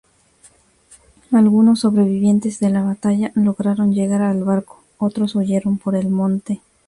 Algunos 1.31 1.81
sobrevivientes 1.81 2.59
de 2.59 2.71
la 2.71 2.81
batalla 2.81 3.31
lograron 3.35 3.93
llegar 3.93 4.23
al 4.23 4.43
barco, 4.43 4.81
otros 4.97 5.35
huyeron 5.35 5.77
por 5.77 5.95
el 5.95 6.09
monte. 6.09 6.59